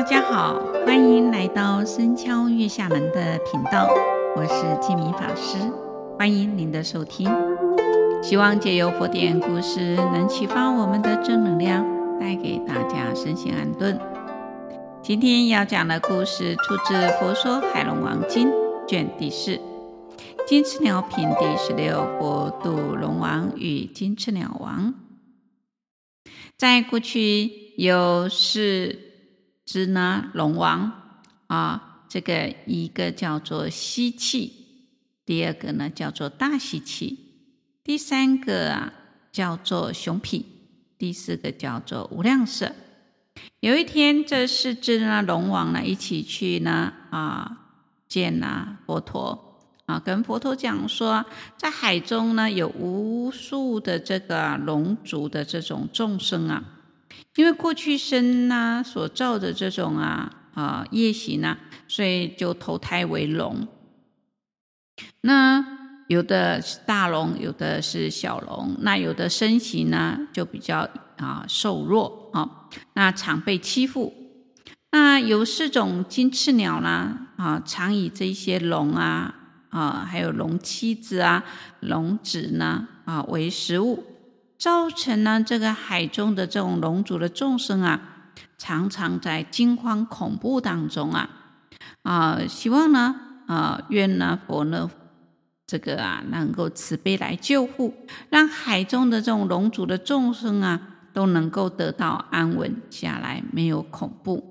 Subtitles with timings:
[0.00, 3.86] 大家好，欢迎来到深敲月下门的频道，
[4.34, 5.58] 我是建明法师，
[6.18, 7.30] 欢迎您的收听。
[8.22, 11.86] 希望借由佛典故事，能启发我们的正能量，
[12.18, 14.00] 带给大家身心安顿。
[15.02, 18.48] 今天要讲的故事出自《佛说海龙王经》
[18.88, 19.50] 卷第四，
[20.48, 24.94] 《金翅鸟品》第十六，佛度龙王与金翅鸟王。
[26.56, 29.09] 在过去有四。
[29.70, 30.90] 之呢，龙王
[31.46, 34.52] 啊，这个一个叫做吸气，
[35.24, 37.16] 第二个呢叫做大吸气，
[37.84, 38.92] 第三个啊
[39.30, 40.44] 叫做熊罴，
[40.98, 42.72] 第四个叫做无量色。
[43.60, 47.68] 有一天，这四只呢龙王呢一起去呢啊
[48.08, 51.24] 见啊佛陀啊，跟佛陀讲说，
[51.56, 56.64] 在海中呢有无数的这个龙族的这种众生啊。
[57.40, 61.58] 因为过去生呐、所造的这种啊啊业行啊，
[61.88, 63.66] 所以就投胎为龙。
[65.22, 65.64] 那
[66.08, 68.76] 有的是大龙，有的是小龙。
[68.80, 74.12] 那有的身形呢就比较啊瘦弱啊，那常被欺负。
[74.92, 79.34] 那有四种金翅鸟呢啊，常以这些龙啊
[79.70, 81.42] 啊，还有龙妻子啊、
[81.80, 84.04] 龙子呢啊为食物。
[84.60, 87.98] 造成呢，这个海中的这种龙族的众生啊，
[88.58, 91.30] 常常在惊慌恐怖当中啊，
[92.02, 93.16] 啊，希望呢，
[93.46, 94.90] 啊，愿呢佛呢，
[95.66, 97.94] 这个啊，能够慈悲来救护，
[98.28, 100.78] 让海中的这种龙族的众生啊，
[101.14, 104.49] 都能够得到安稳下来，没有恐怖。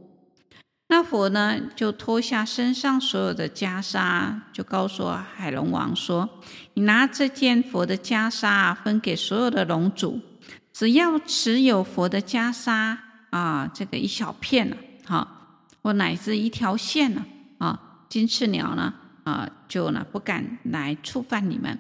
[0.92, 6.28] 那佛呢，就脱下身上所有的袈裟，就告诉海龙王说
[6.74, 10.20] ：“你拿这件佛的袈裟分给所有的龙族，
[10.74, 12.98] 只要持有佛的袈裟
[13.30, 17.24] 啊，这个一小片呢，好，或乃至一条线呢，
[17.60, 17.80] 啊，
[18.10, 18.92] 金翅鸟呢，
[19.26, 21.78] 啊，就呢不敢来触犯你们。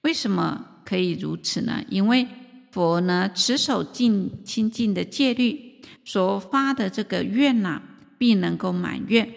[0.00, 1.84] 为什么可以如此呢？
[1.90, 2.26] 因为
[2.70, 7.82] 佛呢持守净清净的戒律所发的这个愿呐、”
[8.22, 9.28] 必能够满愿。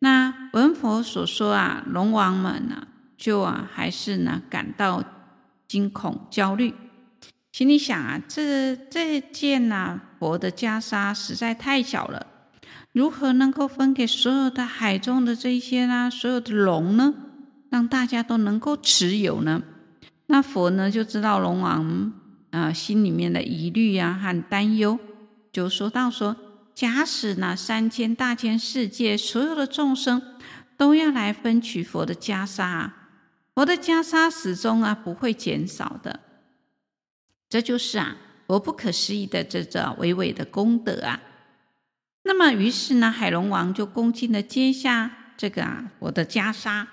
[0.00, 2.86] 那闻佛所说啊，龙王们呢，
[3.16, 5.02] 就啊还是呢感到
[5.66, 6.74] 惊恐焦虑，
[7.50, 12.26] 心里想啊，这这件呐、啊、佛的袈裟实在太小了，
[12.92, 16.10] 如何能够分给所有的海中的这些呢？
[16.10, 17.14] 所有的龙呢，
[17.70, 19.62] 让大家都能够持有呢？
[20.26, 22.12] 那佛呢就知道龙王
[22.50, 24.98] 啊、心里面的疑虑、啊、和担忧，
[25.50, 26.36] 就说到说。
[26.74, 30.22] 假使那三千大千世界所有的众生
[30.76, 32.90] 都要来分取佛的袈裟，
[33.54, 36.20] 佛的袈裟始终啊不会减少的。
[37.48, 38.16] 这就是啊
[38.46, 41.20] 佛不可思议的这这伟伟的功德啊。
[42.22, 46.86] 那么于是呢，海龙王就恭敬的接下这个啊佛的袈裟，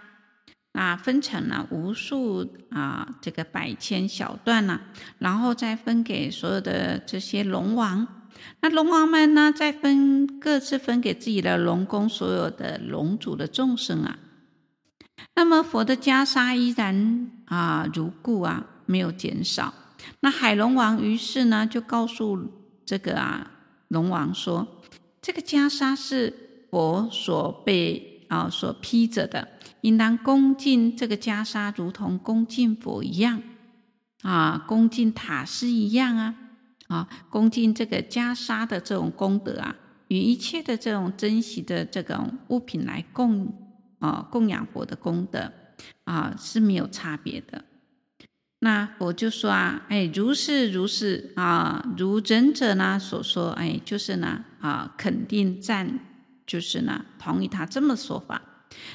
[0.74, 4.82] 啊分成了无数啊这个百千小段呢，
[5.20, 8.17] 然后再分给所有的这些龙王。
[8.62, 14.20] 那龙王们呢，再分各自分给自己的龙宫所有的龙族的众生啊。
[15.36, 19.74] 那么佛的袈裟依然啊如故啊，没有减少。
[20.20, 22.52] 那海龙王于是呢，就告诉
[22.86, 23.52] 这个啊
[23.88, 24.82] 龙王说
[25.22, 29.48] ：“这个袈裟是佛所被啊所披着的，
[29.82, 33.42] 应当恭敬这个袈裟，如同恭敬佛一样
[34.22, 36.36] 啊，恭敬塔施一样啊。”
[36.88, 39.76] 啊，恭敬这个袈裟的这种功德啊，
[40.08, 43.54] 与一切的这种珍惜的这种物品来供
[44.00, 45.52] 啊供养佛的功德
[46.06, 47.66] 啊是没有差别的。
[48.60, 56.00] 那佛就说啊，哎，如是如是啊，如仁者呢所说，哎，就是呢啊，肯定赞，
[56.48, 58.42] 就是呢同意他这么说法。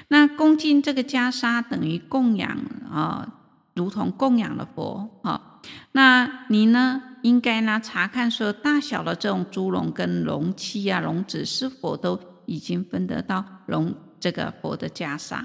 [0.08, 2.50] 那恭敬这个袈裟等于供养
[2.91, 3.34] 啊，
[3.75, 5.51] 如同供养了佛啊。
[5.92, 7.03] 那你呢？
[7.22, 15.40] 应该呢查看说大小的这种猪龙跟龙妻啊、笼子是否都已经分得到龙这个佛的袈裟。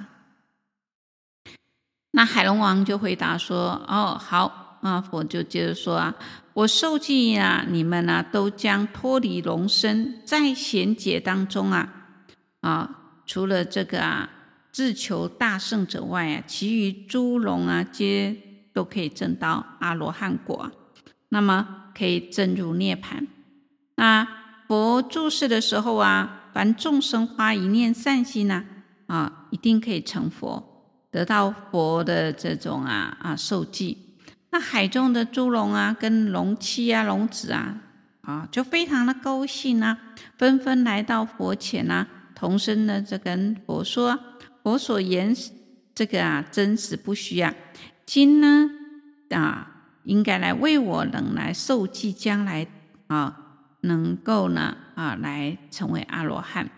[2.10, 6.16] 那海龙王就回答说：“哦，好啊。”佛就接着说啊
[6.56, 11.94] ：“我受记啊，你们呢、啊、都将脱离龙身，在贤劫当中啊
[12.62, 12.90] 啊，
[13.28, 14.28] 除了这个啊
[14.72, 18.36] 自求大圣者外啊，其余诸龙啊皆
[18.78, 20.72] 都可以证到阿罗汉果。”
[21.30, 23.26] 那么可以证入涅槃。
[23.96, 24.28] 那
[24.68, 28.64] 佛住世的时候啊，凡众生发一念善心呢，
[29.08, 30.64] 啊，一定可以成佛，
[31.12, 33.98] 得到佛的这种啊啊受记。
[34.52, 37.82] 那海中的猪龙啊，跟龙妻啊、龙子啊，
[38.22, 39.98] 啊，就非常的高兴啊，
[40.38, 44.18] 纷纷来到佛前啊，同声的这跟佛说
[44.64, 45.36] ：“佛所言
[45.94, 47.54] 这个啊，真实不虚啊。
[48.08, 48.70] 今呢
[49.32, 49.68] 啊，
[50.06, 52.66] 应该来为我能来受记，将来
[53.08, 53.38] 啊，
[53.82, 56.72] 能够呢啊，来成为阿罗汉。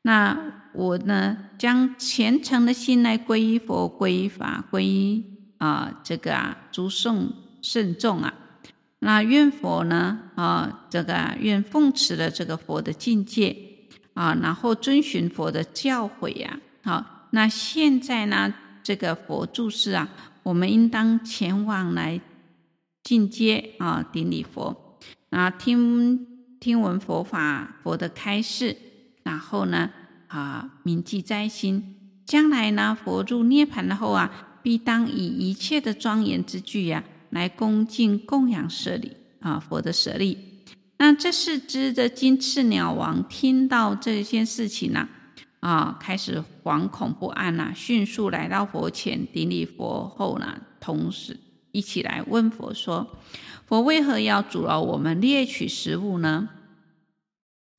[0.00, 5.22] 那我呢，将虔诚的心来皈依佛、皈依法、皈依
[5.58, 7.30] 啊，这个啊，诸圣
[7.60, 8.32] 圣众啊。”
[9.04, 10.20] 那愿佛呢？
[10.36, 13.54] 啊，这个愿奉持了这个佛的境界
[14.14, 16.58] 啊，然后遵循佛的教诲呀。
[16.82, 20.08] 好，那现在呢，这个佛住世啊，
[20.42, 22.20] 我们应当前往来
[23.02, 24.98] 进阶啊，顶礼佛
[25.30, 26.26] 啊，听
[26.60, 28.76] 听闻佛法佛的开示，
[29.22, 29.90] 然后呢
[30.28, 31.96] 啊，铭记在心。
[32.24, 37.04] 将来呢，佛入涅槃后啊，必当以一切的庄严之具呀。
[37.30, 40.36] 来恭敬供养舍利啊，佛的舍利。
[40.98, 45.08] 那这四只的金翅鸟王听到这件事情呢，
[45.62, 51.38] 啊开始惶恐不安呐，迅速来到佛前顶礼佛后呢，同时
[51.70, 53.16] 一起来问佛说
[53.66, 56.48] ：“佛为何要阻挠我们猎取食物呢？”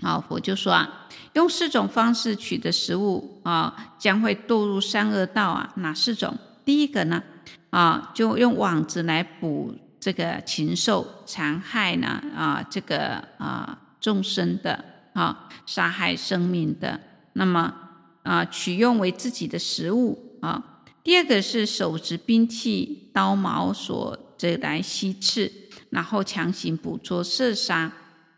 [0.02, 5.74] 好，佛就说啊，用四种方式取得食物啊，将会堕入三恶道啊。
[5.76, 6.38] 哪四种？
[6.66, 7.22] 第一个呢？
[7.70, 14.84] 啊，就用网子来捕这个禽兽，残害呢啊这个啊众生的
[15.14, 17.00] 啊，杀害生命的，
[17.34, 17.74] 那么
[18.24, 20.82] 啊取用为自己的食物啊。
[21.04, 25.52] 第二个是手执兵器，刀矛所这来吸刺，
[25.90, 27.92] 然后强行捕捉射杀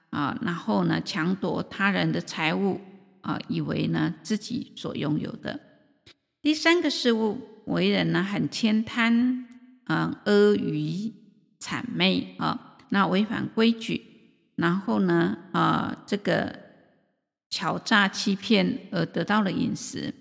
[0.09, 2.81] 啊，然后呢抢夺他人的财物
[3.21, 5.59] 啊，以为呢自己所拥有的。
[6.41, 7.49] 第三个事物。
[7.65, 9.43] 为人呢很谦贪，
[9.85, 11.11] 啊，阿谀
[11.59, 14.03] 谄媚啊，那违反规矩，
[14.55, 16.55] 然后呢啊，这个
[17.55, 20.13] 巧诈欺骗而得到了饮食。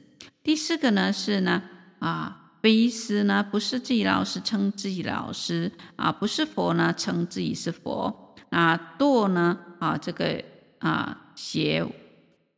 [0.45, 1.61] 第四个呢是呢
[1.99, 10.45] 啊，非师呢不是自己老师称自己老师啊，不是佛呢称自己是佛啊，堕呢啊这个
[10.79, 11.85] 啊邪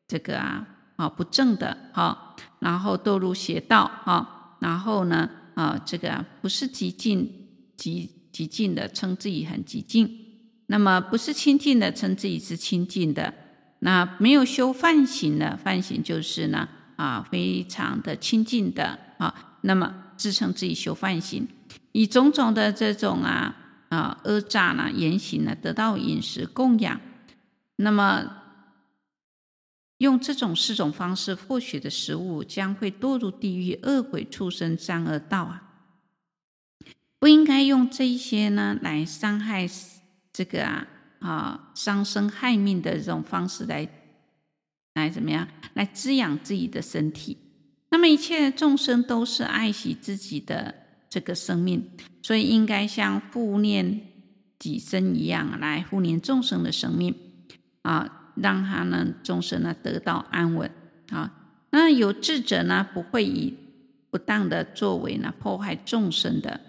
[0.06, 4.58] 这个啊啊不正的啊，然后堕入邪道啊。
[4.60, 10.06] 然后呢，啊，这个不是极静极极静的，称自己很极静；
[10.66, 13.32] 那么不是清净的，称自己是清净的。
[13.86, 19.54] 那没有修梵行的，梵行就是呢，啊，非常的清净的啊。
[19.60, 21.46] 那么自称自己修梵行，
[21.92, 23.54] 以种种的这种啊
[23.90, 27.00] 啊恶诈呢言行呢，得到饮食供养，
[27.76, 28.42] 那么。
[29.98, 35.62] 用这种四种方式获取的食物，将会堕入地狱、恶鬼、畜生三恶道啊！
[37.18, 39.66] 不应该用这一些呢来伤害
[40.34, 40.86] 这个啊
[41.20, 43.88] 啊伤生害命的这种方式来
[44.94, 47.36] 来怎么样来滋养自己的身体。
[47.90, 50.74] 那么一切众生都是爱惜自己的
[51.08, 51.90] 这个生命，
[52.22, 54.00] 所以应该像护念
[54.58, 57.14] 己身一样来护念众生的生命
[57.82, 58.22] 啊。
[58.36, 60.70] 让他呢，众生呢得到安稳
[61.08, 61.32] 啊。
[61.70, 63.56] 那有智者呢，不会以
[64.10, 66.60] 不当的作为呢破坏众生的。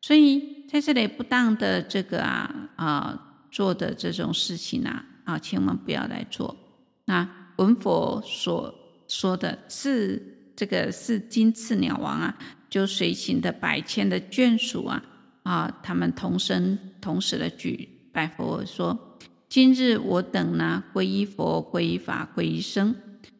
[0.00, 6.56] 所以在这里不当的这个啊啊做的这种事情啊啊，千万不要来做。
[7.04, 8.74] 那闻佛所
[9.06, 12.36] 说的是这个是金翅鸟王啊，
[12.68, 15.04] 就随行的百千的眷属啊
[15.44, 19.12] 啊，他们同声同时的举拜佛说。
[19.46, 22.92] 今日我等呢，皈依佛，皈依法，皈依僧，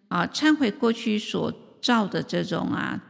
[0.06, 1.52] 啊，忏悔过去所
[1.82, 3.02] 造的这种啊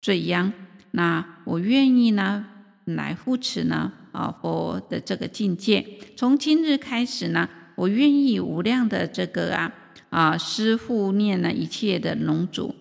[0.00, 0.50] 罪殃。
[0.92, 2.46] 那我愿意呢，
[2.86, 5.84] 来护持呢，啊佛的这个境界。
[6.16, 9.72] 从今日开始呢，我愿意无量的这个啊
[10.08, 12.74] 啊施护念呢一切的农主，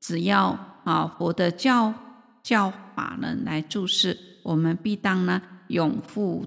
[0.00, 1.94] 只要啊佛的教
[2.42, 6.44] 教法呢来住世，我们必当呢永护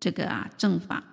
[0.00, 1.04] 这个啊正法。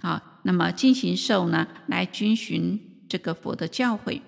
[0.00, 4.20] 啊，那么进行受呢，来遵循这个佛的教诲，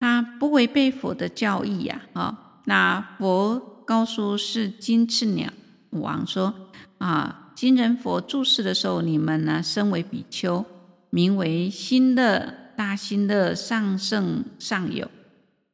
[0.00, 2.02] 那不违背佛的教义呀。
[2.12, 5.50] 啊，那佛告诉是金翅鸟
[5.90, 6.54] 武王说：
[6.98, 10.64] 啊，今人佛住世的时候，你们呢身为比丘，
[11.10, 15.10] 名为心乐大心乐上圣上有，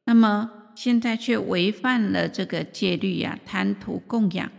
[0.05, 4.51] 那么现在却违反了这个戒律呀，贪图供养，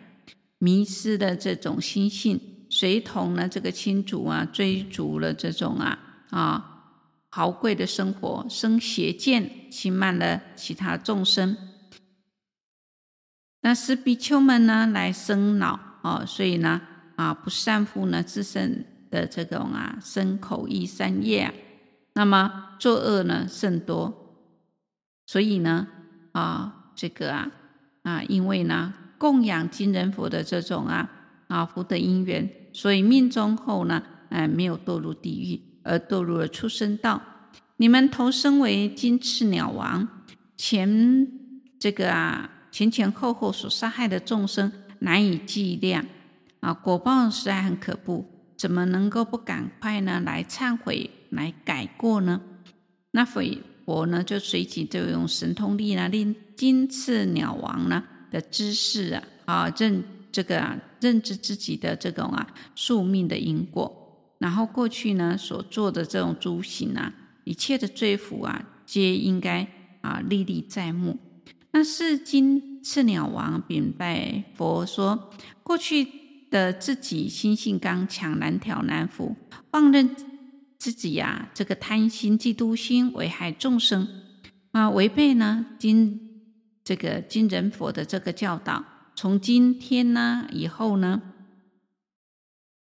[0.60, 2.40] 迷失了这种心性。
[2.70, 5.98] 随同呢，这个亲族啊，追逐了这种啊
[6.32, 6.84] 啊
[7.30, 11.56] 豪贵的生活，生邪见，轻慢了其他众生。
[13.68, 16.82] 那使比丘们呢来生恼啊，所以呢
[17.18, 21.54] 啊不善护呢自身的这种啊身口意三业啊，
[22.14, 24.38] 那么作恶呢甚多，
[25.26, 25.86] 所以呢
[26.32, 27.52] 啊这个啊
[28.04, 31.10] 啊因为呢供养金人佛的这种啊
[31.50, 37.22] 啊福德因缘，所以命中后呢哎没有堕入地狱，而堕入了畜生道。
[37.76, 40.08] 你们投生为金翅鸟王，
[40.56, 41.28] 前
[41.78, 46.06] 这个啊前前后后所杀害的众生难以计量
[46.60, 48.24] 啊，果报实在很可怖，
[48.56, 52.40] 怎么能够不赶快呢来忏悔、来改过呢？
[53.10, 53.42] 那佛
[53.84, 63.92] 佛呢就随即就用神通力呢，令金翅鸟王呢的知识啊啊认这个啊认知自己的这种啊宿命的因果，
[64.38, 67.12] 然后过去呢所做的这种诸行啊。
[67.44, 69.66] 一切的罪福啊，皆应该
[70.02, 71.18] 啊历历在目。
[71.78, 75.32] 那是金翅鸟王禀拜佛说：
[75.62, 76.08] 过去
[76.50, 79.36] 的自己心性刚强，难调难服，
[79.70, 80.16] 放任
[80.80, 84.08] 自己呀、这个贪心、嫉妒心，危害众生
[84.72, 86.20] 啊，违背呢金
[86.84, 88.84] 这个金人佛的这个教导。
[89.16, 91.22] 从今天呢以后呢，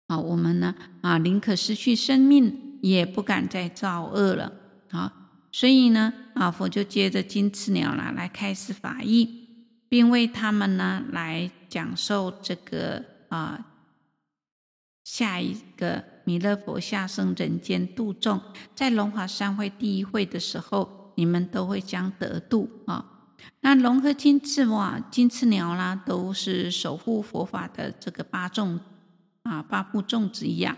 [0.06, 2.78] 啊，我们呢啊宁可失去生命。
[2.80, 4.52] 也不敢再造恶了
[4.92, 5.12] 啊！
[5.50, 9.48] 所以呢，啊，佛就接着金翅鸟呢来开示法义，
[9.88, 13.66] 并为他们呢来讲授这个啊
[15.04, 18.40] 下一个弥勒佛下生人间度众，
[18.74, 23.04] 在龙华三会第一会的时候，你们都会将得度啊！
[23.60, 28.78] 那龙和金翅哇，金翅鸟啦，都是守护佛法的这个八众
[29.42, 30.76] 啊八部众之一啊。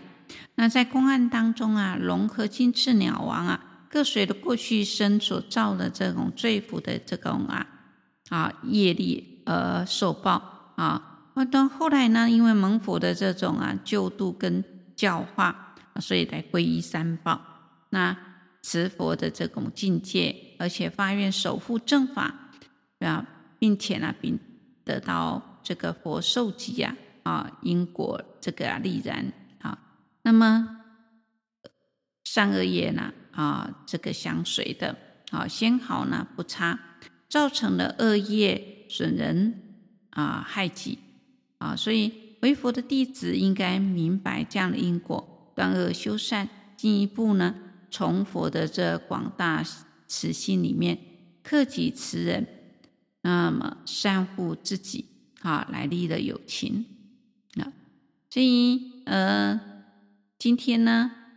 [0.55, 7.67] 那在公案当中啊，龙和金翅鸟王啊，各随着过去生所造的这种罪福的这种啊
[8.29, 11.29] 啊业力而受报啊。
[11.33, 14.63] 那到后来呢，因为蒙佛的这种啊救度跟
[14.95, 17.41] 教化，所以来皈依三宝，
[17.89, 18.17] 那
[18.61, 22.51] 持佛的这种境界，而且发愿守护正法
[22.99, 23.27] 啊，
[23.59, 24.39] 并且呢，并
[24.85, 29.77] 得到这个佛受记啊啊因果这个啊力然啊。
[30.23, 30.77] 那么
[32.23, 33.11] 善恶业呢？
[33.31, 34.97] 啊，这个相随的，
[35.31, 36.79] 啊，先好呢不差，
[37.27, 39.61] 造成了恶业损人
[40.11, 40.99] 啊，害己。
[41.57, 42.11] 啊，所以
[42.41, 47.55] 为佛的弟子应该明白这样的因果，断恶修善，进一步呢，
[47.89, 49.63] 从佛的这广大
[50.07, 50.97] 慈心里面
[51.43, 52.47] 克己慈人，
[53.21, 55.05] 那么善护自己
[55.41, 56.85] 啊，来立了友情。
[57.55, 57.71] 啊，
[58.29, 59.61] 所以呃。
[60.39, 61.11] 今天呢，